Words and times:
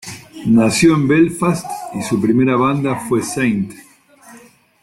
Nació 0.47 0.95
en 0.95 1.07
Belfast 1.07 1.63
y 1.93 2.01
su 2.01 2.19
primera 2.19 2.55
banda 2.55 2.95
fue 3.07 3.19
St. 3.19 3.69